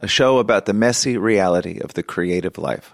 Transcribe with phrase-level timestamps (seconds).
[0.00, 2.92] a show about the messy reality of the creative life.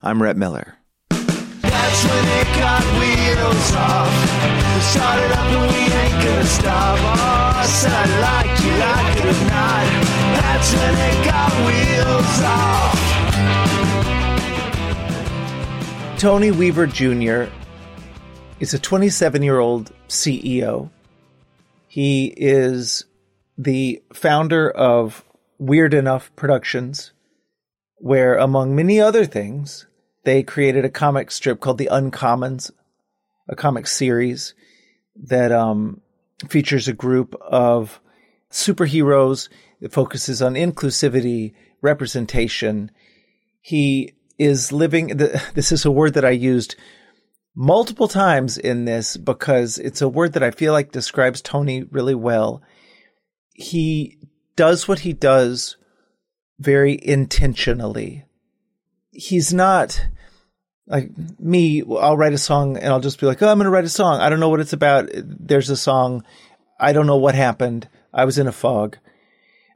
[0.00, 0.76] I'm Rhett Miller.
[1.10, 4.12] That's when it got wheels off.
[4.74, 6.98] We started up and we ain't gonna stop.
[7.00, 9.86] Oh, I said I like you, like it or not.
[10.38, 12.98] That's when it got wheels off.
[16.18, 17.50] Tony Weaver Jr.
[18.60, 20.90] is a 27 year old CEO.
[21.88, 23.04] He is
[23.56, 25.24] the founder of
[25.58, 27.12] Weird Enough Productions,
[27.96, 29.86] where, among many other things,
[30.24, 32.70] they created a comic strip called The Uncommons,
[33.48, 34.54] a comic series
[35.16, 36.00] that um,
[36.48, 38.00] features a group of
[38.50, 39.48] superheroes.
[39.80, 42.90] It focuses on inclusivity, representation.
[43.60, 45.08] He is living,
[45.54, 46.76] this is a word that I used
[47.56, 52.14] multiple times in this because it's a word that I feel like describes Tony really
[52.14, 52.62] well.
[53.54, 54.18] He
[54.58, 55.76] does what he does
[56.58, 58.24] very intentionally.
[59.12, 60.04] He's not
[60.88, 61.84] like me.
[61.84, 63.88] I'll write a song and I'll just be like, oh, I'm going to write a
[63.88, 64.20] song.
[64.20, 65.10] I don't know what it's about.
[65.14, 66.24] There's a song.
[66.80, 67.88] I don't know what happened.
[68.12, 68.98] I was in a fog.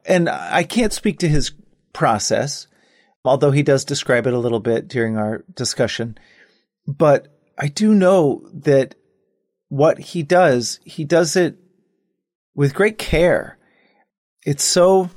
[0.05, 1.53] And I can't speak to his
[1.93, 2.67] process,
[3.23, 6.17] although he does describe it a little bit during our discussion.
[6.85, 8.95] But I do know that
[9.69, 11.55] what he does, he does it
[12.53, 13.57] with great care.
[14.45, 15.09] It's so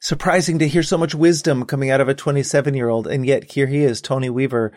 [0.00, 3.08] surprising to hear so much wisdom coming out of a 27 year old.
[3.08, 4.72] And yet here he is, Tony Weaver.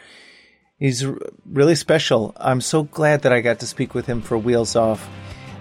[0.78, 1.06] He's
[1.46, 2.34] really special.
[2.38, 5.08] I'm so glad that I got to speak with him for Wheels Off.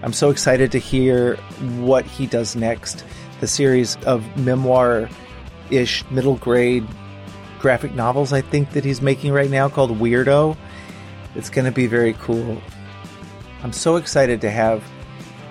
[0.01, 1.35] I'm so excited to hear
[1.79, 3.05] what he does next.
[3.39, 5.07] The series of memoir
[5.69, 6.87] ish middle grade
[7.59, 10.57] graphic novels, I think, that he's making right now called Weirdo.
[11.35, 12.59] It's going to be very cool.
[13.61, 14.83] I'm so excited to have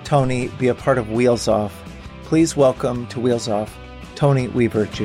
[0.03, 1.80] Tony be a part of Wheels Off.
[2.31, 3.77] Please welcome to Wheels Off
[4.15, 5.03] Tony Weaver Jr.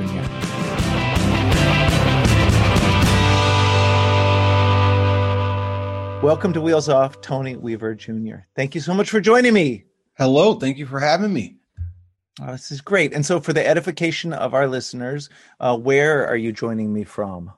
[6.25, 8.36] Welcome to Wheels Off, Tony Weaver Jr.
[8.54, 9.86] Thank you so much for joining me.
[10.16, 11.56] Hello, thank you for having me.
[12.41, 13.12] Oh, this is great.
[13.12, 15.28] And so, for the edification of our listeners,
[15.59, 17.50] uh, where are you joining me from?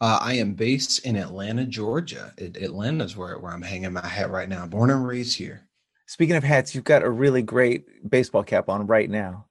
[0.00, 2.32] Uh, I am based in Atlanta, Georgia.
[2.38, 4.66] It, Atlanta's where, where I'm hanging my hat right now.
[4.66, 5.68] Born and raised here.
[6.12, 9.46] Speaking of hats, you've got a really great baseball cap on right now.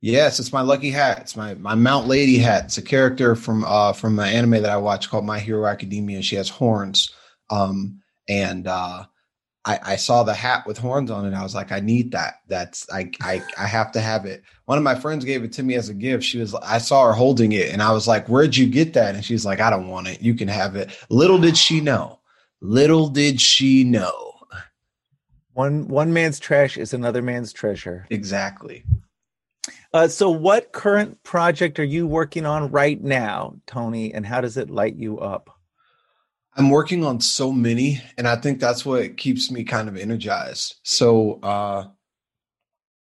[0.00, 1.18] Yes, it's my lucky hat.
[1.20, 2.64] It's my my Mount Lady hat.
[2.64, 6.22] It's a character from uh from an anime that I watch called My Hero Academia.
[6.22, 7.12] She has horns.
[7.50, 9.04] Um and uh
[9.66, 11.34] I, I saw the hat with horns on it.
[11.34, 12.36] I was like, I need that.
[12.48, 14.44] That's I, I I have to have it.
[14.64, 16.24] One of my friends gave it to me as a gift.
[16.24, 19.14] She was I saw her holding it and I was like, Where'd you get that?
[19.14, 20.22] And she's like, I don't want it.
[20.22, 20.96] You can have it.
[21.10, 22.20] Little did she know.
[22.62, 24.31] Little did she know.
[25.54, 28.06] One one man's trash is another man's treasure.
[28.10, 28.84] Exactly.
[29.94, 34.56] Uh, so, what current project are you working on right now, Tony, and how does
[34.56, 35.50] it light you up?
[36.56, 40.76] I'm working on so many, and I think that's what keeps me kind of energized.
[40.82, 41.84] So, uh,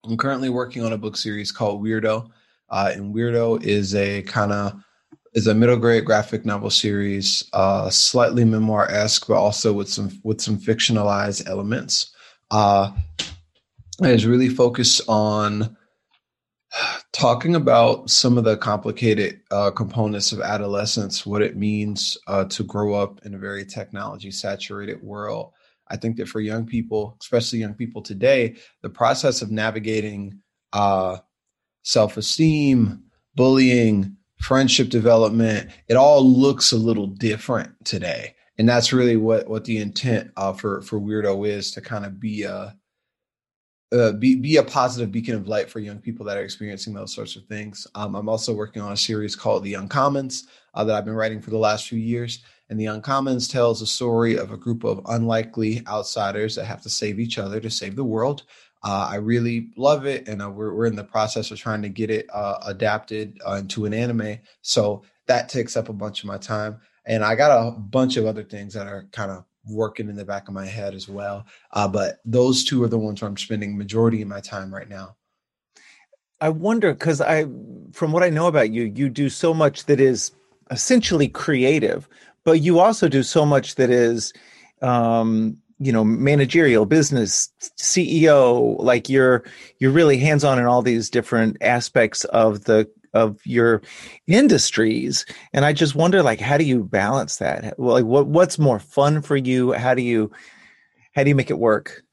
[0.06, 2.30] I'm currently working on a book series called Weirdo,
[2.70, 4.84] uh, and Weirdo is a kind of
[5.34, 10.12] is a middle grade graphic novel series, uh, slightly memoir esque, but also with some
[10.24, 12.14] with some fictionalized elements.
[12.54, 12.92] Uh,
[14.00, 15.76] it's really focused on
[17.12, 22.64] talking about some of the complicated uh, components of adolescence, what it means uh, to
[22.64, 25.52] grow up in a very technology saturated world.
[25.88, 30.40] I think that for young people, especially young people today, the process of navigating
[30.74, 31.18] uh,
[31.82, 38.36] self esteem, bullying, friendship development, it all looks a little different today.
[38.58, 42.20] And that's really what, what the intent uh, for, for Weirdo is to kind of
[42.20, 42.76] be a,
[43.94, 47.14] uh, be be a positive beacon of light for young people that are experiencing those
[47.14, 47.86] sorts of things.
[47.94, 51.42] Um, I'm also working on a series called The Uncommons uh, that I've been writing
[51.42, 52.44] for the last few years.
[52.70, 56.90] And The Uncommons tells a story of a group of unlikely outsiders that have to
[56.90, 58.44] save each other to save the world.
[58.84, 61.90] Uh, I really love it, and uh, we're we're in the process of trying to
[61.90, 64.40] get it uh, adapted uh, into an anime.
[64.62, 68.26] So that takes up a bunch of my time, and I got a bunch of
[68.26, 71.46] other things that are kind of working in the back of my head as well.
[71.72, 74.90] Uh, but those two are the ones where I'm spending majority of my time right
[74.90, 75.16] now.
[76.42, 77.46] I wonder because I,
[77.94, 80.32] from what I know about you, you do so much that is
[80.72, 82.10] essentially creative,
[82.44, 84.34] but you also do so much that is,
[84.82, 88.78] um, you know, managerial, business, CEO.
[88.80, 89.44] Like you're
[89.80, 93.82] you're really hands on in all these different aspects of the of your
[94.28, 98.80] industries and i just wonder like how do you balance that like what what's more
[98.80, 100.32] fun for you how do you
[101.14, 102.04] how do you make it work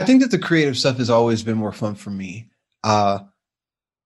[0.00, 2.48] I think that the creative stuff has always been more fun for me.
[2.82, 3.20] Uh,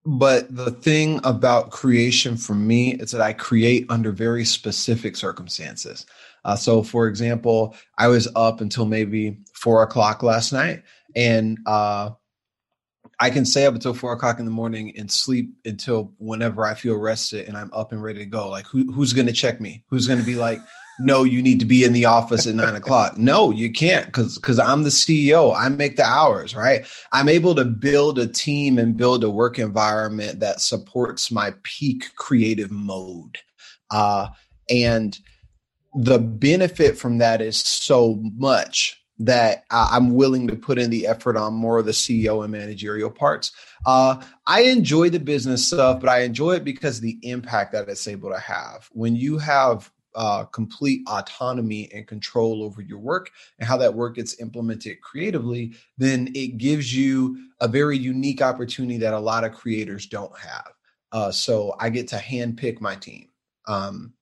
[0.04, 6.04] but the thing about creation for me is that I create under very specific circumstances.
[6.44, 10.82] Uh, so, for example, I was up until maybe four o'clock last night,
[11.14, 12.10] and uh,
[13.20, 16.74] I can stay up until four o'clock in the morning and sleep until whenever I
[16.74, 18.48] feel rested and I'm up and ready to go.
[18.48, 19.84] Like, who, who's going to check me?
[19.88, 20.60] Who's going to be like,
[20.98, 23.18] no, you need to be in the office at nine o'clock.
[23.18, 25.54] No, you can't because because I'm the CEO.
[25.56, 26.86] I make the hours, right?
[27.12, 32.14] I'm able to build a team and build a work environment that supports my peak
[32.16, 33.38] creative mode.
[33.90, 34.28] Uh,
[34.70, 35.18] and
[35.94, 41.36] the benefit from that is so much that I'm willing to put in the effort
[41.36, 43.52] on more of the CEO and managerial parts.
[43.86, 48.08] Uh, I enjoy the business stuff, but I enjoy it because the impact that it's
[48.08, 48.88] able to have.
[48.92, 54.16] When you have uh, complete autonomy and control over your work and how that work
[54.16, 59.52] gets implemented creatively, then it gives you a very unique opportunity that a lot of
[59.52, 60.72] creators don't have.
[61.12, 63.28] Uh, so I get to handpick my team.
[63.66, 64.12] Um,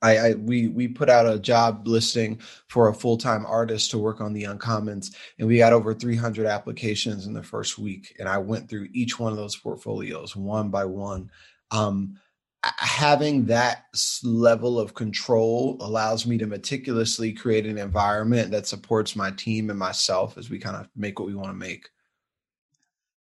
[0.00, 3.98] I, I, we we put out a job listing for a full time artist to
[3.98, 8.14] work on the uncommons, and we got over 300 applications in the first week.
[8.18, 11.30] And I went through each one of those portfolios one by one.
[11.70, 12.18] Um,
[12.62, 13.84] having that
[14.22, 19.78] level of control allows me to meticulously create an environment that supports my team and
[19.78, 21.88] myself as we kind of make what we want to make.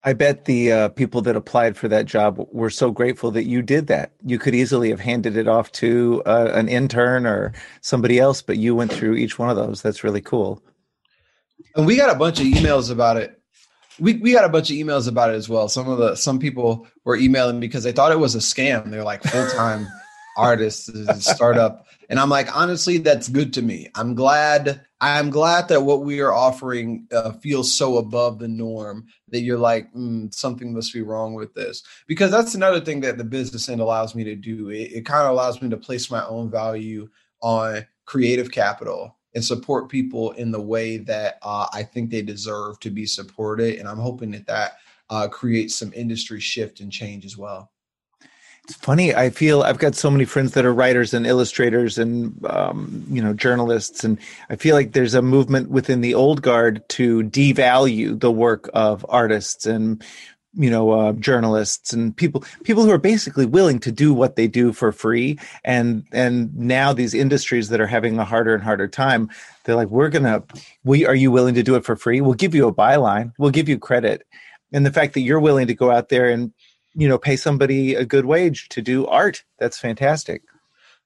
[0.04, 3.62] I bet the uh, people that applied for that job were so grateful that you
[3.62, 4.12] did that.
[4.24, 8.58] You could easily have handed it off to uh, an intern or somebody else, but
[8.58, 9.80] you went through each one of those.
[9.80, 10.62] That's really cool.
[11.74, 13.40] And we got a bunch of emails about it
[13.98, 15.68] we we got a bunch of emails about it as well.
[15.68, 18.90] Some of the some people were emailing because they thought it was a scam.
[18.90, 19.86] They're like full time
[20.36, 20.90] artists,
[21.24, 23.88] startup, and I'm like, honestly, that's good to me.
[23.94, 24.84] I'm glad.
[25.04, 29.58] I'm glad that what we are offering uh, feels so above the norm that you're
[29.58, 31.82] like, mm, something must be wrong with this.
[32.06, 34.70] Because that's another thing that the business end allows me to do.
[34.70, 37.10] It, it kind of allows me to place my own value
[37.42, 42.80] on creative capital and support people in the way that uh, I think they deserve
[42.80, 43.78] to be supported.
[43.78, 44.78] And I'm hoping that that
[45.10, 47.70] uh, creates some industry shift and change as well.
[48.64, 49.14] It's funny.
[49.14, 53.22] I feel I've got so many friends that are writers and illustrators and um, you
[53.22, 54.18] know journalists, and
[54.48, 59.04] I feel like there's a movement within the old guard to devalue the work of
[59.06, 60.02] artists and
[60.54, 64.48] you know uh, journalists and people people who are basically willing to do what they
[64.48, 65.38] do for free.
[65.62, 69.28] And and now these industries that are having a harder and harder time
[69.64, 70.42] they're like we're gonna
[70.84, 72.22] we are you willing to do it for free?
[72.22, 73.34] We'll give you a byline.
[73.38, 74.26] We'll give you credit.
[74.72, 76.54] And the fact that you're willing to go out there and
[76.94, 80.42] you know pay somebody a good wage to do art that's fantastic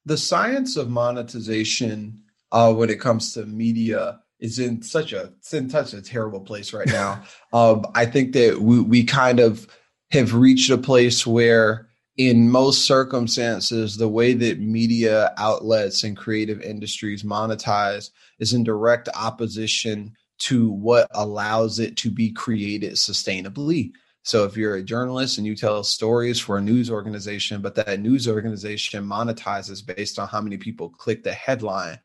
[0.05, 5.53] the science of monetization uh, when it comes to media is in such a it's
[5.53, 7.23] in such a terrible place right now.
[7.53, 9.69] um, I think that we we kind of
[10.11, 16.61] have reached a place where in most circumstances the way that media outlets and creative
[16.63, 23.93] industries monetize is in direct opposition to what allows it to be created sustainably.
[24.25, 28.01] So if you're a journalist and you tell stories for a news organization, but that
[28.01, 31.99] news organization monetizes based on how many people click the headline,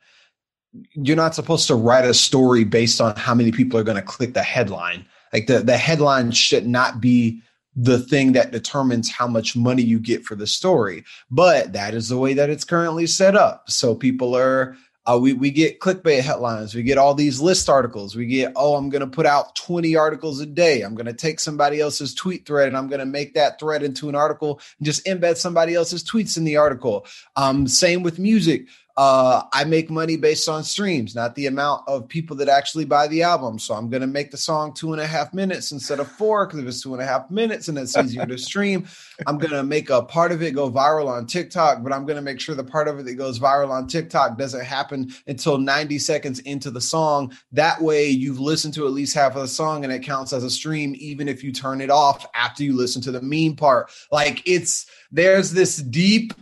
[0.93, 4.01] you're not supposed to write a story based on how many people are going to
[4.01, 5.05] click the headline.
[5.31, 7.41] Like the, the headline should not be
[7.75, 11.03] the thing that determines how much money you get for the story.
[11.31, 13.69] But that is the way that it's currently set up.
[13.69, 16.73] So people are uh, we we get clickbait headlines.
[16.73, 18.15] We get all these list articles.
[18.15, 20.81] We get oh, I'm going to put out 20 articles a day.
[20.81, 23.83] I'm going to take somebody else's tweet thread and I'm going to make that thread
[23.83, 27.05] into an article and just embed somebody else's tweets in the article.
[27.35, 32.07] Um, same with music uh, I make money based on streams, not the amount of
[32.07, 33.57] people that actually buy the album.
[33.57, 36.45] So I'm going to make the song two and a half minutes instead of four
[36.45, 38.87] because it was two and a half minutes and it's easier to stream.
[39.27, 42.17] I'm going to make a part of it go viral on TikTok, but I'm going
[42.17, 45.57] to make sure the part of it that goes viral on TikTok doesn't happen until
[45.57, 47.33] 90 seconds into the song.
[47.51, 50.43] That way, you've listened to at least half of the song and it counts as
[50.43, 53.89] a stream, even if you turn it off after you listen to the meme part.
[54.11, 56.33] Like it's there's this deep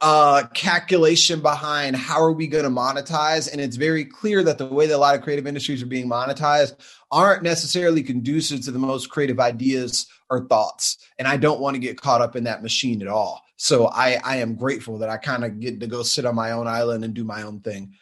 [0.00, 3.50] uh, calculation behind how are we going to monetize.
[3.50, 6.08] And it's very clear that the way that a lot of creative industries are being
[6.08, 6.76] monetized
[7.10, 10.98] aren't necessarily conducive to the most creative ideas or thoughts.
[11.18, 13.42] And I don't want to get caught up in that machine at all.
[13.56, 16.52] So I, I am grateful that I kind of get to go sit on my
[16.52, 17.94] own island and do my own thing.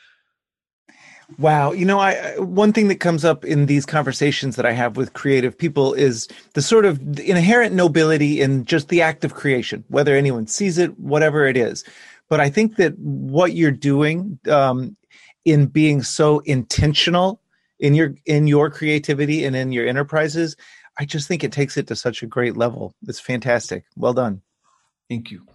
[1.37, 4.97] Wow, you know, I one thing that comes up in these conversations that I have
[4.97, 9.85] with creative people is the sort of inherent nobility in just the act of creation,
[9.89, 11.85] whether anyone sees it, whatever it is.
[12.31, 14.97] But I think that what you're doing um,
[15.45, 17.43] in being so intentional
[17.79, 20.57] in your in your creativity and in your enterprises,
[20.99, 22.95] I just think it takes it to such a great level.
[23.07, 23.85] It's fantastic.
[23.97, 24.41] Well done.
[25.11, 25.47] Thank you.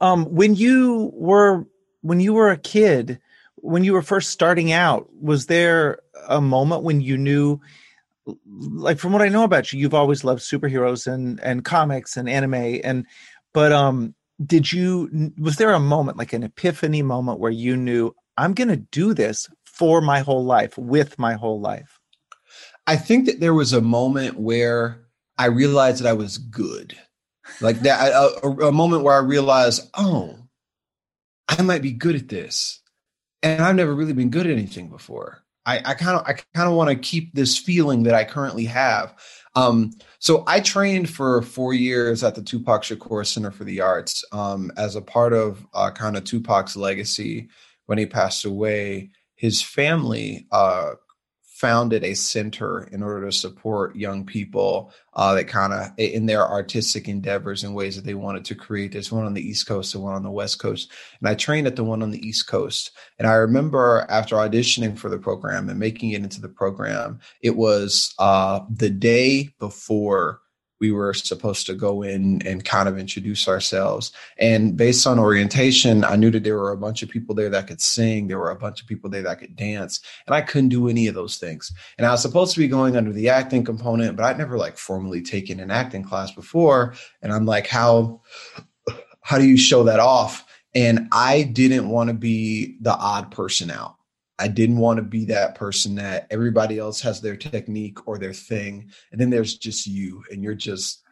[0.00, 1.66] Um, when you were
[2.00, 3.20] when you were a kid
[3.64, 7.60] when you were first starting out, was there a moment when you knew,
[8.46, 12.28] like from what I know about you, you've always loved superheroes and and comics and
[12.28, 13.06] anime, and
[13.54, 18.14] but um, did you was there a moment like an epiphany moment where you knew
[18.36, 22.00] I'm going to do this for my whole life with my whole life?
[22.86, 25.00] I think that there was a moment where
[25.38, 26.98] I realized that I was good,
[27.62, 30.36] like that a, a, a moment where I realized, oh,
[31.48, 32.82] I might be good at this
[33.44, 35.44] and I've never really been good at anything before.
[35.66, 39.14] I kind of I kind of want to keep this feeling that I currently have.
[39.54, 44.24] Um, so I trained for four years at the Tupac Shakur Center for the Arts
[44.32, 47.48] um, as a part of uh, kind of Tupac's legacy.
[47.86, 50.92] When he passed away, his family uh,
[51.64, 56.46] founded a center in order to support young people uh, that kind of in their
[56.46, 58.92] artistic endeavors and ways that they wanted to create.
[58.92, 60.92] There's one on the East Coast and one on the West Coast.
[61.20, 62.90] And I trained at the one on the East Coast.
[63.18, 67.56] And I remember after auditioning for the program and making it into the program, it
[67.56, 70.40] was uh, the day before
[70.84, 74.12] we were supposed to go in and kind of introduce ourselves.
[74.36, 77.66] And based on orientation, I knew that there were a bunch of people there that
[77.66, 78.28] could sing.
[78.28, 80.00] There were a bunch of people there that could dance.
[80.26, 81.72] And I couldn't do any of those things.
[81.96, 84.76] And I was supposed to be going under the acting component, but I'd never like
[84.76, 86.94] formally taken an acting class before.
[87.22, 88.20] And I'm like, how
[89.22, 90.44] how do you show that off?
[90.74, 93.93] And I didn't want to be the odd person out.
[94.38, 98.32] I didn't want to be that person that everybody else has their technique or their
[98.32, 101.02] thing, and then there's just you, and you're just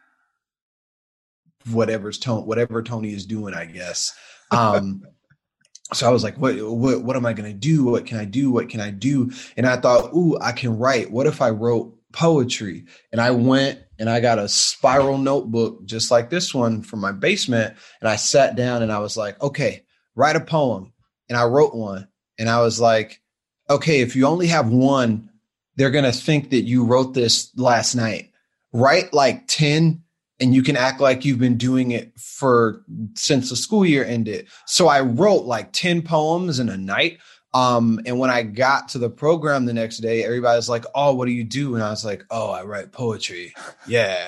[1.69, 4.13] whatever's tone, whatever Tony is doing, I guess.
[4.51, 5.03] Um,
[5.93, 7.85] so I was like, what, what, what am I going to do?
[7.85, 8.51] What can I do?
[8.51, 9.31] What can I do?
[9.55, 11.11] And I thought, ooh, I can write.
[11.11, 12.85] What if I wrote poetry?
[13.11, 17.11] And I went and I got a spiral notebook just like this one from my
[17.11, 19.83] basement, and I sat down and I was like, okay,
[20.15, 20.91] write a poem,
[21.29, 23.21] and I wrote one and I was like,
[23.69, 25.29] okay, if you only have one,
[25.75, 28.31] they're going to think that you wrote this last night.
[28.71, 30.01] Write like 10
[30.39, 32.81] and you can act like you've been doing it for
[33.15, 34.47] since the school year ended.
[34.65, 37.19] So I wrote like 10 poems in a night.
[37.53, 41.13] Um, and when I got to the program the next day, everybody was like, Oh,
[41.13, 41.75] what do you do?
[41.75, 43.53] And I was like, Oh, I write poetry.
[43.87, 44.27] Yeah,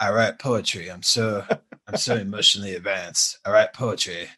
[0.00, 0.90] I write poetry.
[0.90, 1.44] I'm so
[1.86, 3.38] I'm so emotionally advanced.
[3.44, 4.28] I write poetry.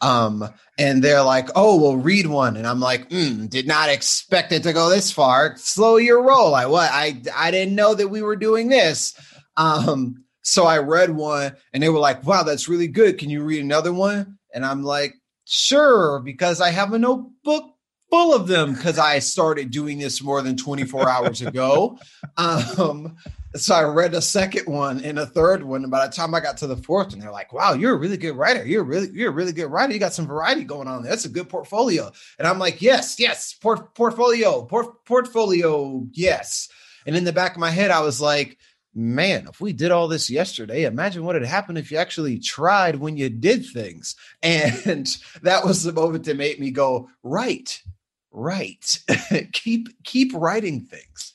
[0.00, 4.52] Um, and they're like, "Oh, well, read one," and I'm like, mm, "Did not expect
[4.52, 5.56] it to go this far.
[5.56, 6.90] Slow your roll." I what?
[6.90, 9.14] I I didn't know that we were doing this.
[9.56, 13.18] Um, so I read one, and they were like, "Wow, that's really good.
[13.18, 15.14] Can you read another one?" And I'm like,
[15.44, 17.64] "Sure," because I have a notebook
[18.10, 21.98] full of them because I started doing this more than 24 hours ago.
[22.36, 23.16] Um,
[23.56, 25.82] so I read a second one and a third one.
[25.82, 27.98] And by the time I got to the fourth one, they're like, wow, you're a
[27.98, 28.64] really good writer.
[28.64, 29.92] You're really, you're a really good writer.
[29.92, 31.10] You got some variety going on there.
[31.10, 32.12] That's a good portfolio.
[32.38, 36.68] And I'm like, yes, yes, port- portfolio, port- portfolio, yes.
[37.06, 38.58] And in the back of my head, I was like,
[38.94, 42.96] man, if we did all this yesterday, imagine what had happened if you actually tried
[42.96, 44.14] when you did things.
[44.42, 45.08] And
[45.42, 47.82] that was the moment that made me go, right,
[48.30, 48.98] right.
[49.52, 51.34] keep keep writing things.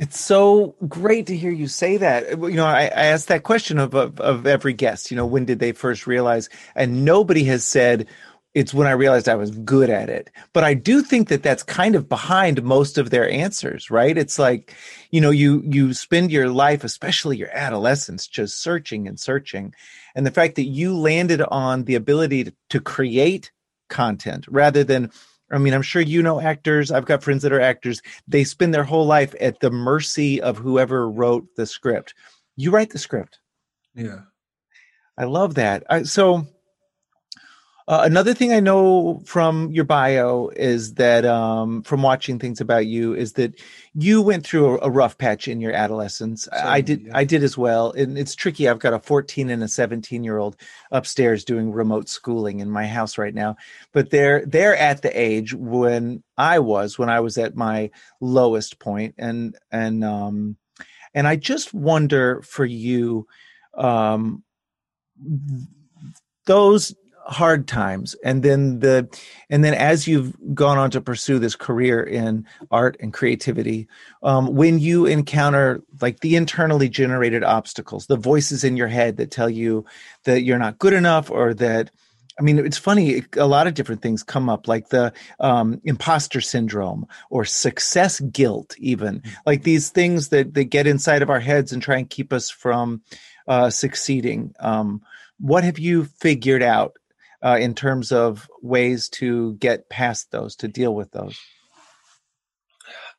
[0.00, 2.30] It's so great to hear you say that.
[2.30, 5.10] You know, I, I asked that question of, of, of every guest.
[5.10, 6.48] You know, when did they first realize?
[6.74, 8.06] And nobody has said
[8.54, 10.30] it's when I realized I was good at it.
[10.54, 14.16] But I do think that that's kind of behind most of their answers, right?
[14.16, 14.74] It's like,
[15.10, 19.74] you know, you you spend your life, especially your adolescence, just searching and searching,
[20.14, 23.52] and the fact that you landed on the ability to, to create
[23.90, 25.10] content rather than
[25.52, 26.90] I mean, I'm sure you know actors.
[26.90, 28.02] I've got friends that are actors.
[28.28, 32.14] They spend their whole life at the mercy of whoever wrote the script.
[32.56, 33.40] You write the script.
[33.94, 34.20] Yeah.
[35.18, 35.84] I love that.
[35.90, 36.46] I, so,
[37.90, 42.86] Uh, another thing I know from your bio is that, um, from watching things about
[42.86, 43.60] you, is that
[43.94, 46.48] you went through a, a rough patch in your adolescence.
[46.52, 47.00] I did.
[47.00, 47.10] yeah.
[47.12, 48.68] I did as well, and it's tricky.
[48.68, 50.56] I've got a 14 and a 17 year old
[50.92, 53.56] upstairs doing remote schooling in my house right now,
[53.92, 58.78] but they're they're at the age when I was when I was at my lowest
[58.78, 60.56] point, and and um,
[61.12, 63.26] and I just wonder for you,
[63.74, 64.44] um,
[66.46, 66.94] those
[67.26, 69.08] hard times and then the
[69.50, 73.86] and then as you've gone on to pursue this career in art and creativity
[74.22, 79.30] um, when you encounter like the internally generated obstacles the voices in your head that
[79.30, 79.84] tell you
[80.24, 81.90] that you're not good enough or that
[82.38, 83.22] I mean, it's funny.
[83.36, 88.74] A lot of different things come up, like the um, imposter syndrome or success guilt,
[88.78, 92.32] even like these things that that get inside of our heads and try and keep
[92.32, 93.02] us from
[93.46, 94.54] uh, succeeding.
[94.58, 95.02] Um,
[95.38, 96.96] what have you figured out
[97.42, 101.38] uh, in terms of ways to get past those, to deal with those?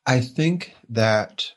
[0.06, 1.52] I think that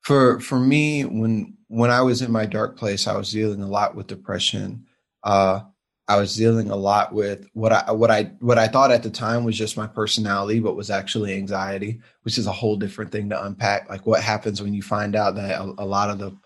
[0.00, 3.68] for for me, when when I was in my dark place, I was dealing a
[3.68, 4.86] lot with depression.
[5.24, 5.60] Uh,
[6.08, 9.10] I was dealing a lot with what I what I what I thought at the
[9.10, 13.30] time was just my personality, but was actually anxiety, which is a whole different thing
[13.30, 13.88] to unpack.
[13.88, 16.36] Like what happens when you find out that a, a lot of the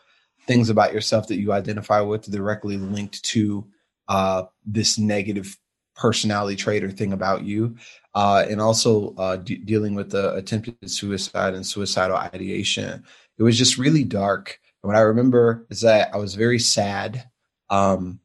[0.46, 3.66] things about yourself that you identify with directly linked to
[4.10, 5.56] uh, this negative
[5.94, 7.76] personality trait or thing about you,
[8.14, 13.04] uh, and also uh, de- dealing with the attempted suicide and suicidal ideation.
[13.38, 14.58] It was just really dark.
[14.82, 17.30] And what I remember is that I was very sad.
[17.70, 18.20] Um,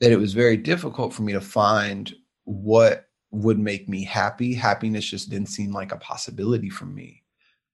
[0.00, 2.12] that it was very difficult for me to find
[2.44, 4.54] what would make me happy.
[4.54, 7.22] Happiness just didn't seem like a possibility for me.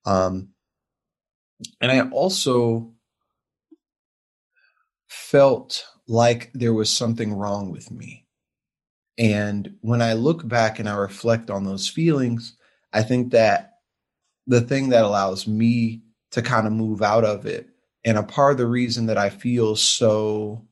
[0.04, 0.49] Um,
[1.81, 2.93] and I also
[5.09, 8.26] felt like there was something wrong with me.
[9.16, 12.56] And when I look back and I reflect on those feelings,
[12.92, 13.78] I think that
[14.46, 17.68] the thing that allows me to kind of move out of it,
[18.04, 20.66] and a part of the reason that I feel so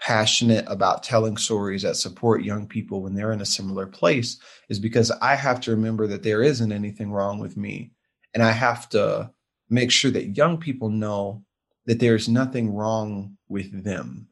[0.00, 4.78] passionate about telling stories that support young people when they're in a similar place is
[4.78, 7.92] because I have to remember that there isn't anything wrong with me.
[8.32, 9.30] And I have to
[9.68, 11.44] make sure that young people know
[11.86, 14.28] that there's nothing wrong with them.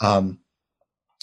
[0.00, 0.38] Um,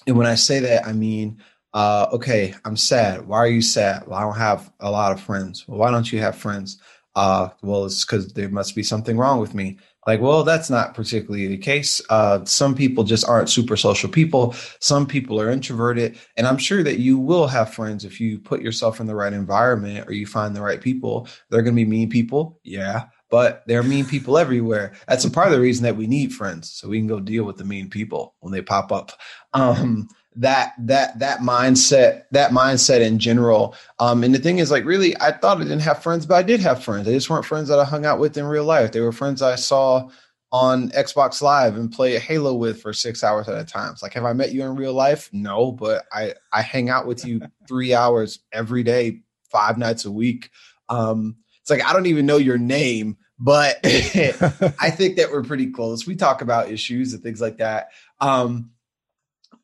[0.07, 1.41] and when I say that, I mean,
[1.73, 3.27] uh, okay, I'm sad.
[3.27, 4.07] Why are you sad?
[4.07, 5.67] Well, I don't have a lot of friends.
[5.67, 6.79] Well, why don't you have friends?
[7.15, 9.77] Uh, well, it's because there must be something wrong with me.
[10.05, 12.01] Like, well, that's not particularly the case.
[12.09, 14.53] Uh, some people just aren't super social people.
[14.79, 16.19] Some people are introverted.
[16.35, 19.31] And I'm sure that you will have friends if you put yourself in the right
[19.31, 21.27] environment or you find the right people.
[21.49, 22.59] They're going to be mean people.
[22.63, 23.05] Yeah.
[23.33, 24.93] But there are mean people everywhere.
[25.07, 26.71] That's a part of the reason that we need friends.
[26.71, 29.11] So we can go deal with the mean people when they pop up.
[29.53, 34.83] Um, that that that mindset that mindset in general um and the thing is like
[34.83, 37.45] really i thought i didn't have friends but i did have friends they just weren't
[37.45, 40.09] friends that i hung out with in real life they were friends i saw
[40.51, 44.13] on xbox live and play halo with for six hours at a time it's like
[44.13, 47.39] have i met you in real life no but i i hang out with you
[47.67, 49.19] three hours every day
[49.51, 50.49] five nights a week
[50.89, 55.67] um it's like i don't even know your name but i think that we're pretty
[55.67, 57.89] close we talk about issues and things like that
[58.21, 58.69] um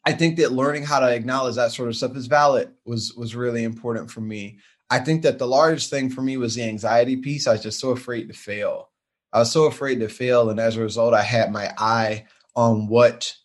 [0.05, 3.35] I think that learning how to acknowledge that sort of stuff is valid was was
[3.35, 4.59] really important for me.
[4.89, 7.47] I think that the largest thing for me was the anxiety piece.
[7.47, 8.89] I was just so afraid to fail.
[9.31, 12.87] I was so afraid to fail, and as a result, I had my eye on
[12.87, 13.35] what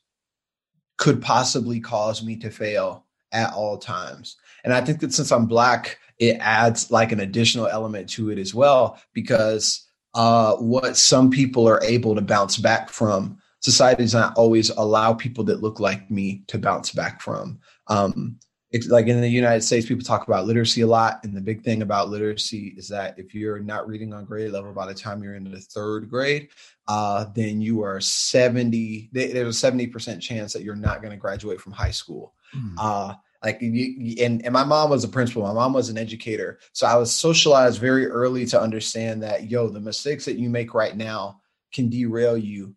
[0.96, 4.36] could possibly cause me to fail at all times.
[4.62, 8.38] And I think that since I'm black, it adds like an additional element to it
[8.38, 14.14] as well because uh, what some people are able to bounce back from society does
[14.14, 17.58] not always allow people that look like me to bounce back from.
[17.88, 18.38] Um,
[18.70, 21.20] it's like in the United States, people talk about literacy a lot.
[21.22, 24.72] And the big thing about literacy is that if you're not reading on grade level
[24.72, 26.48] by the time you're in the third grade,
[26.88, 31.60] uh, then you are 70, there's a 70% chance that you're not going to graduate
[31.60, 32.34] from high school.
[32.54, 32.74] Mm.
[32.76, 36.58] Uh, like you, and, and my mom was a principal my mom was an educator
[36.72, 40.74] so i was socialized very early to understand that yo the mistakes that you make
[40.74, 41.40] right now
[41.72, 42.74] can derail you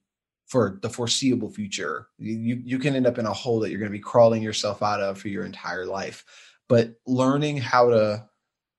[0.48, 2.08] for the foreseeable future.
[2.18, 4.82] You you can end up in a hole that you're going to be crawling yourself
[4.82, 6.26] out of for your entire life.
[6.68, 8.26] But learning how to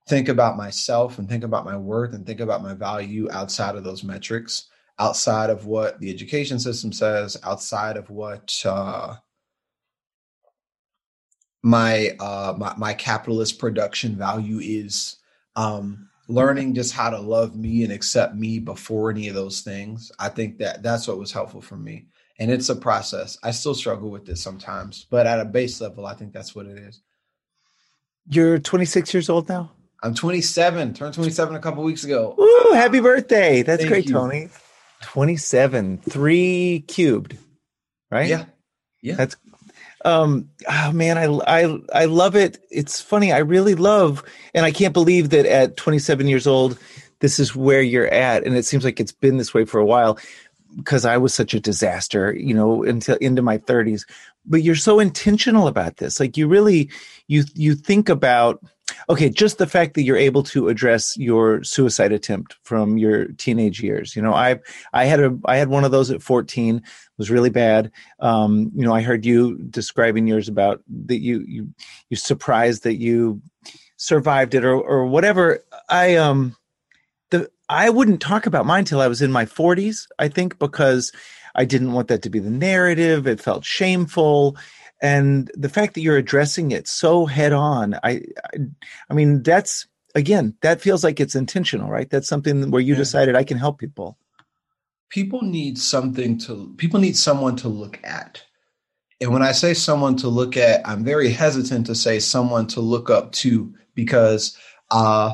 [0.08, 3.84] think about myself and think about my worth and think about my value outside of
[3.84, 9.16] those metrics, outside of what the education system says, outside of what uh,
[11.62, 15.16] my, uh, my my capitalist production value is.
[15.56, 20.12] Um, learning just how to love me and accept me before any of those things
[20.18, 22.04] i think that that's what was helpful for me
[22.38, 23.38] and it's a process.
[23.42, 26.66] I still struggle with this sometimes, but at a base level, I think that's what
[26.66, 27.00] it is.
[28.30, 29.72] You're 26 years old now.
[30.02, 32.36] I'm 27, turned 27 a couple weeks ago.
[32.38, 33.62] Ooh, happy birthday!
[33.62, 34.12] That's Thank great, you.
[34.12, 34.48] Tony.
[35.02, 37.36] 27, three cubed,
[38.10, 38.28] right?
[38.28, 38.44] Yeah,
[39.02, 39.14] yeah.
[39.16, 39.36] That's
[40.08, 41.26] um oh man I
[41.62, 42.58] I I love it.
[42.70, 43.32] It's funny.
[43.32, 46.78] I really love and I can't believe that at 27 years old
[47.20, 49.84] this is where you're at and it seems like it's been this way for a
[49.84, 50.18] while
[50.76, 54.04] because I was such a disaster, you know, until into my 30s.
[54.46, 56.20] But you're so intentional about this.
[56.20, 56.90] Like you really
[57.26, 58.62] you you think about
[59.08, 63.82] okay, just the fact that you're able to address your suicide attempt from your teenage
[63.82, 64.16] years.
[64.16, 64.58] You know, I
[64.92, 66.76] I had a I had one of those at 14.
[66.76, 66.82] It
[67.16, 67.90] was really bad.
[68.20, 71.68] Um, you know, I heard you describing yours about that you you
[72.08, 73.40] you surprised that you
[73.96, 75.64] survived it or or whatever.
[75.88, 76.56] I um
[77.30, 81.12] the I wouldn't talk about mine till I was in my 40s, I think, because
[81.54, 83.26] I didn't want that to be the narrative.
[83.26, 84.56] It felt shameful.
[85.00, 88.58] And the fact that you're addressing it so head on, I, I,
[89.10, 92.10] I mean, that's again, that feels like it's intentional, right?
[92.10, 92.98] That's something where you Yeah.
[92.98, 94.18] decided I can help people.
[95.10, 98.42] people need something to people need someone to look at
[99.22, 102.80] and when i say someone to look at i'm very hesitant to say someone to
[102.80, 104.54] look up to because
[104.90, 105.32] uh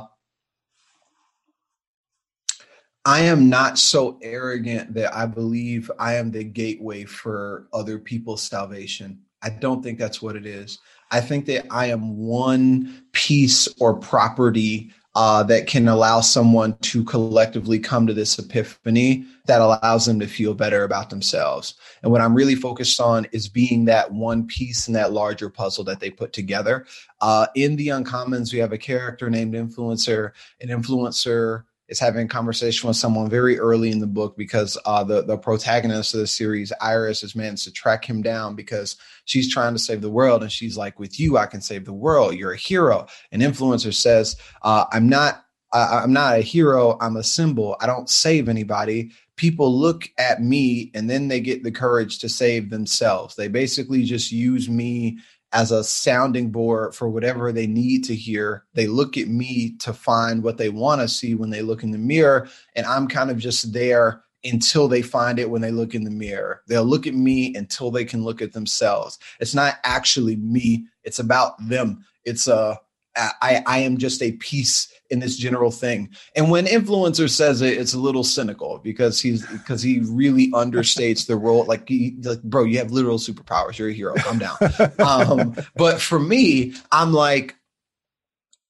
[3.04, 8.42] i am not so arrogant that i believe i am the gateway for other people's
[8.42, 10.78] salvation i don't think that's what it is
[11.10, 17.04] i think that i am one piece or property uh, that can allow someone to
[17.04, 21.74] collectively come to this epiphany that allows them to feel better about themselves.
[22.02, 25.84] And what I'm really focused on is being that one piece in that larger puzzle
[25.84, 26.86] that they put together.
[27.20, 30.32] Uh, in the Uncommons, we have a character named Influencer.
[30.60, 35.04] An influencer is having a conversation with someone very early in the book because uh,
[35.04, 39.52] the the protagonist of the series, Iris, has managed to track him down because she's
[39.52, 42.34] trying to save the world, and she's like, "With you, I can save the world.
[42.34, 45.40] You're a hero." An influencer says, uh, "I'm not."
[45.72, 46.96] I, I'm not a hero.
[47.00, 47.76] I'm a symbol.
[47.80, 49.10] I don't save anybody.
[49.36, 53.34] People look at me and then they get the courage to save themselves.
[53.34, 55.18] They basically just use me
[55.54, 58.64] as a sounding board for whatever they need to hear.
[58.74, 61.92] They look at me to find what they want to see when they look in
[61.92, 62.48] the mirror.
[62.74, 66.10] And I'm kind of just there until they find it when they look in the
[66.10, 66.62] mirror.
[66.66, 69.18] They'll look at me until they can look at themselves.
[69.38, 72.04] It's not actually me, it's about them.
[72.24, 72.78] It's a
[73.16, 76.10] I, I am just a piece in this general thing.
[76.34, 81.26] And when influencer says it, it's a little cynical because he's because he really understates
[81.26, 81.64] the role.
[81.64, 83.78] Like, he, like, bro, you have literal superpowers.
[83.78, 84.14] You're a hero.
[84.16, 84.56] Calm down.
[84.98, 87.56] um, but for me, I'm like,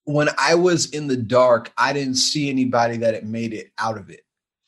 [0.05, 3.97] when I was in the dark, I didn't see anybody that had made it out
[3.97, 4.21] of it.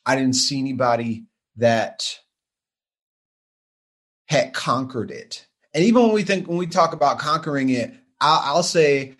[0.07, 2.19] I didn't see anybody that
[4.29, 5.47] had conquered it.
[5.75, 9.17] And even when we think when we talk about conquering it, I'll, I'll say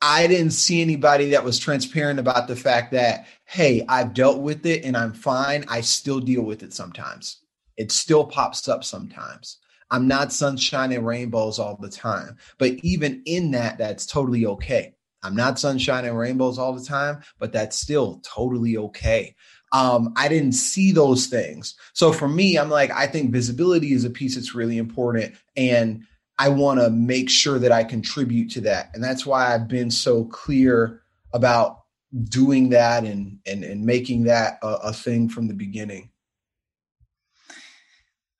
[0.00, 4.64] I didn't see anybody that was transparent about the fact that, hey, I've dealt with
[4.64, 5.64] it and I'm fine.
[5.68, 7.38] I still deal with it sometimes.
[7.76, 9.58] It still pops up sometimes.
[9.90, 12.36] I'm not sunshine and rainbows all the time.
[12.58, 14.94] But even in that, that's totally okay.
[15.22, 19.34] I'm not sunshine and rainbows all the time, but that's still totally okay.
[19.72, 21.74] Um, I didn't see those things.
[21.92, 25.34] So for me, I'm like, I think visibility is a piece that's really important.
[25.56, 26.04] And
[26.38, 28.90] I want to make sure that I contribute to that.
[28.94, 31.82] And that's why I've been so clear about
[32.24, 36.10] doing that and and, and making that a, a thing from the beginning.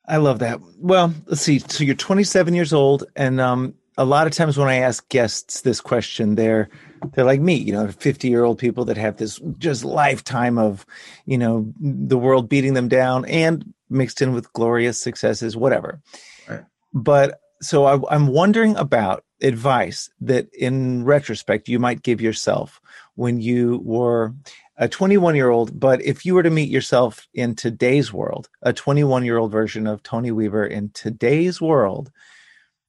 [0.06, 0.60] I love that.
[0.78, 1.58] Well, let's see.
[1.58, 5.60] So you're 27 years old, and um, a lot of times when I ask guests
[5.60, 6.70] this question, they're
[7.12, 10.86] they're like me, you know, 50 year old people that have this just lifetime of,
[11.26, 16.00] you know, the world beating them down and mixed in with glorious successes, whatever.
[16.48, 16.64] Right.
[16.92, 22.80] But so I, I'm wondering about advice that, in retrospect, you might give yourself
[23.14, 24.34] when you were
[24.76, 25.78] a 21 year old.
[25.78, 29.86] But if you were to meet yourself in today's world, a 21 year old version
[29.86, 32.10] of Tony Weaver in today's world,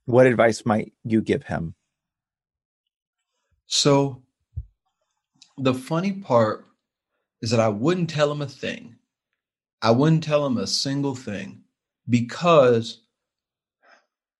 [0.05, 1.75] what advice might you give him?
[3.67, 4.23] So
[5.57, 6.65] the funny part
[7.41, 8.95] is that I wouldn't tell him a thing.
[9.81, 11.63] I wouldn't tell him a single thing
[12.09, 13.01] because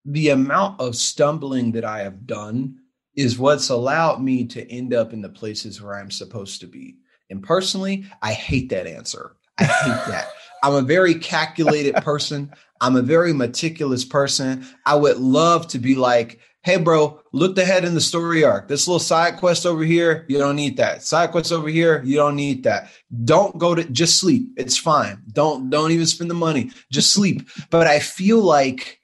[0.10, 2.80] the amount of stumbling that I have done
[3.16, 6.98] is what's allowed me to end up in the places where I'm supposed to be.
[7.30, 9.36] And personally, I hate that answer.
[9.60, 10.30] I hate that.
[10.64, 12.52] I'm a very calculated person.
[12.82, 14.66] I'm a very meticulous person.
[14.86, 18.68] I would love to be like, hey, bro, look ahead in the story arc.
[18.68, 21.04] This little side quest over here, you don't need that.
[21.04, 22.90] Side quest over here, you don't need that.
[23.26, 24.50] Don't go to just sleep.
[24.58, 25.22] It's fine.
[25.32, 26.72] Don't don't even spend the money.
[26.92, 27.48] Just sleep.
[27.70, 28.99] but I feel like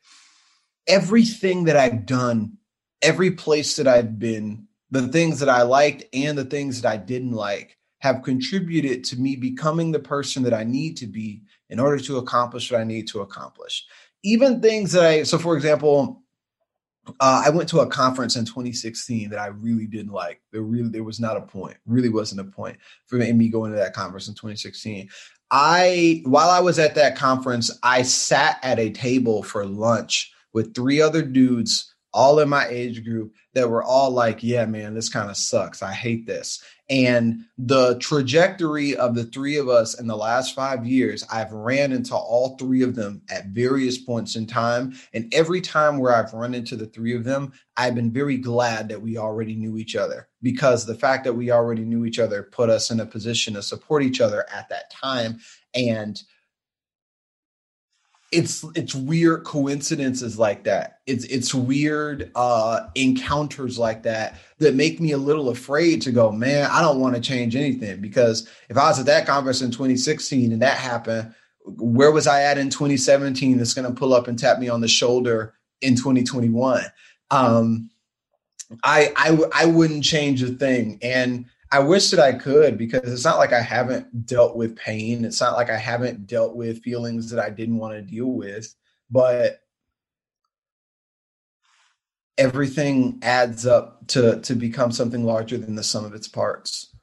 [0.88, 2.58] everything that I've done,
[3.02, 6.98] every place that I've been, the things that I liked and the things that I
[6.98, 11.80] didn't like have contributed to me becoming the person that I need to be in
[11.80, 13.86] order to accomplish what I need to accomplish.
[14.24, 16.24] Even things that I, so for example,
[17.20, 20.42] uh, I went to a conference in 2016 that I really didn't like.
[20.52, 21.78] There really there was not a point.
[21.86, 25.10] Really wasn't a point for me going to that conference in 2016.
[25.52, 30.74] I while I was at that conference, I sat at a table for lunch with
[30.74, 35.10] three other dudes, all in my age group, that were all like, "Yeah, man, this
[35.10, 35.84] kind of sucks.
[35.84, 40.86] I hate this." And the trajectory of the three of us in the last five
[40.86, 44.94] years, I've ran into all three of them at various points in time.
[45.14, 48.90] And every time where I've run into the three of them, I've been very glad
[48.90, 52.44] that we already knew each other because the fact that we already knew each other
[52.44, 55.40] put us in a position to support each other at that time.
[55.74, 56.22] And
[58.36, 61.00] it's it's weird coincidences like that.
[61.08, 66.32] It's it's weird uh encounters like that that make me a little afraid to go,
[66.32, 69.72] man, I don't want to change anything because if I was at that conference in
[69.72, 74.28] 2016 and that happened, where was I at in 2017 that's going to pull up
[74.28, 76.84] and tap me on the shoulder in 2021?
[77.32, 77.90] Um
[78.84, 83.26] I I I wouldn't change a thing and I wish that I could because it's
[83.26, 85.26] not like I haven't dealt with pain.
[85.26, 88.74] It's not like I haven't dealt with feelings that I didn't want to deal with,
[89.10, 89.60] but
[92.38, 96.94] everything adds up to to become something larger than the sum of its parts.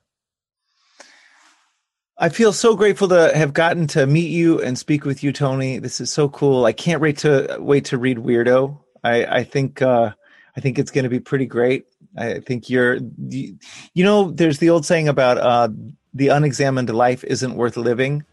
[2.18, 5.79] I feel so grateful to have gotten to meet you and speak with you, Tony.
[5.79, 6.66] This is so cool.
[6.66, 8.79] I can't wait to wait to read Weirdo.
[9.03, 10.12] I, I think uh,
[10.57, 11.87] I think it's going to be pretty great.
[12.16, 13.59] I think you're, you,
[13.94, 15.68] you know, there's the old saying about uh,
[16.12, 18.25] the unexamined life isn't worth living.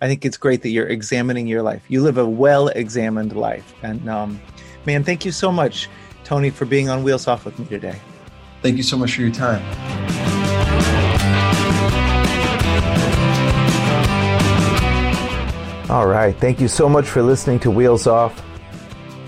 [0.00, 1.82] I think it's great that you're examining your life.
[1.88, 3.74] You live a well examined life.
[3.82, 4.40] And um,
[4.84, 5.88] man, thank you so much,
[6.24, 7.98] Tony, for being on Wheels Off with me today.
[8.60, 9.62] Thank you so much for your time.
[15.88, 16.36] All right.
[16.38, 18.42] Thank you so much for listening to Wheels Off.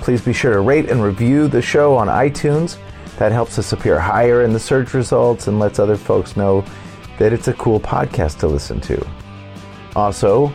[0.01, 2.77] Please be sure to rate and review the show on iTunes
[3.19, 6.65] that helps us appear higher in the search results and lets other folks know
[7.19, 9.05] that it's a cool podcast to listen to.
[9.97, 10.53] Also,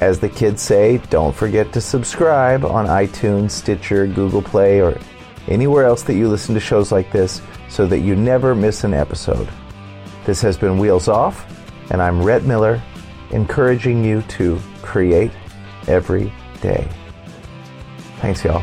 [0.00, 4.98] as the kids say, don't forget to subscribe on iTunes, Stitcher, Google Play, or
[5.48, 8.94] anywhere else that you listen to shows like this so that you never miss an
[8.94, 9.48] episode.
[10.24, 11.44] This has been Wheels Off,
[11.90, 12.80] and I'm Rhett Miller,
[13.30, 15.32] encouraging you to create
[15.88, 16.88] every day.
[18.20, 18.62] Thanks, y'all.